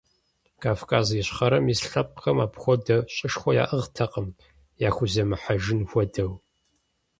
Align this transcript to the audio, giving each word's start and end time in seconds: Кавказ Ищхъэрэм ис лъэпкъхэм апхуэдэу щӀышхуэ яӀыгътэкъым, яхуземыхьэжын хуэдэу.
Кавказ 0.61 1.07
Ищхъэрэм 1.21 1.65
ис 1.73 1.81
лъэпкъхэм 1.89 2.37
апхуэдэу 2.45 3.01
щӀышхуэ 3.15 3.51
яӀыгътэкъым, 3.63 4.27
яхуземыхьэжын 4.87 5.81
хуэдэу. 5.89 6.31